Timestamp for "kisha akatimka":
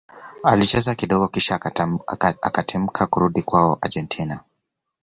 1.27-3.07